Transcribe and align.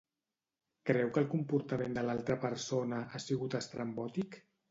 Creu 0.89 1.11
que 1.17 1.21
el 1.25 1.27
comportament 1.33 1.99
de 1.99 2.05
l'altra 2.07 2.37
persona 2.47 3.03
ha 3.19 3.23
sigut 3.27 3.59
estrambòtic? 3.63 4.43